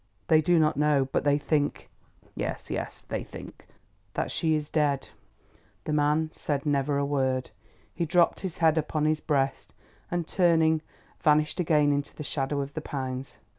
[0.29, 1.87] "They do not know, but they think——"
[2.33, 3.67] "Yes, yes—they think——"
[4.15, 5.09] "That she is dead."
[5.83, 7.51] The man said never a word.
[7.93, 9.75] He dropped his head upon his breast
[10.09, 10.81] and, turning,
[11.19, 13.37] vanished again into the shadow of the pines.